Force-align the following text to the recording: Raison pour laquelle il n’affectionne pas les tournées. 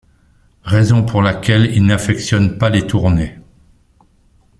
Raison 0.63 1.05
pour 1.05 1.21
laquelle 1.21 1.75
il 1.75 1.85
n’affectionne 1.85 2.57
pas 2.57 2.71
les 2.71 2.87
tournées. 2.87 3.37